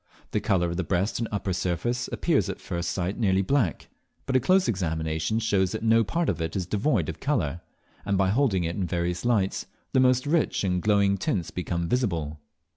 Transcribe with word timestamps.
The 0.31 0.39
colour 0.41 0.71
of 0.71 0.77
the 0.77 0.83
breast 0.83 1.19
and 1.19 1.27
upper 1.31 1.53
surface 1.53 2.09
appears 2.11 2.49
at 2.49 2.59
first 2.59 2.89
sight 2.89 3.19
nearly 3.19 3.43
black, 3.43 3.87
but 4.25 4.35
a 4.35 4.39
close 4.39 4.67
examination 4.67 5.37
shows 5.37 5.73
that 5.73 5.83
no 5.83 6.03
part 6.03 6.27
of 6.27 6.41
it 6.41 6.55
is 6.55 6.65
devoid 6.65 7.07
of 7.07 7.19
colour; 7.19 7.61
and 8.03 8.17
by 8.17 8.29
holding 8.31 8.63
it 8.63 8.75
in 8.75 8.87
various 8.87 9.25
lights, 9.25 9.67
the 9.93 9.99
most 9.99 10.25
rich 10.25 10.63
and 10.63 10.81
glowing 10.81 11.17
tints 11.19 11.51
become 11.51 11.87
visible. 11.87 12.39